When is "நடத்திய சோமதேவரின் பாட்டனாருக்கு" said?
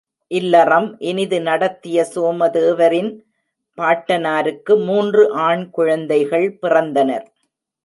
1.41-4.83